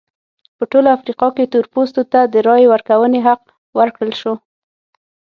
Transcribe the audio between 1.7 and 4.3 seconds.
پوستو ته د رایې ورکونې حق ورکړل